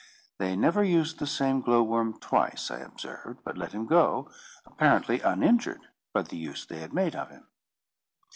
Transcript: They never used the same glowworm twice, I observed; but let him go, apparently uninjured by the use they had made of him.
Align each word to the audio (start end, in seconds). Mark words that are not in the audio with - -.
They 0.39 0.55
never 0.55 0.83
used 0.83 1.19
the 1.19 1.27
same 1.27 1.61
glowworm 1.61 2.19
twice, 2.19 2.71
I 2.71 2.79
observed; 2.79 3.41
but 3.43 3.55
let 3.55 3.71
him 3.73 3.85
go, 3.85 4.31
apparently 4.65 5.19
uninjured 5.21 5.81
by 6.11 6.23
the 6.23 6.37
use 6.37 6.65
they 6.65 6.79
had 6.79 6.91
made 6.91 7.15
of 7.15 7.29
him. 7.29 7.45